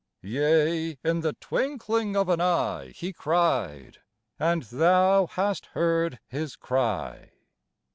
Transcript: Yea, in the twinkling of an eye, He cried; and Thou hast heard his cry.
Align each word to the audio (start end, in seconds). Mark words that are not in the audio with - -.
Yea, 0.23 0.97
in 1.03 1.21
the 1.21 1.33
twinkling 1.33 2.15
of 2.15 2.27
an 2.27 2.41
eye, 2.41 2.87
He 2.95 3.13
cried; 3.13 4.01
and 4.39 4.63
Thou 4.63 5.27
hast 5.27 5.67
heard 5.77 6.19
his 6.27 6.55
cry. 6.55 7.33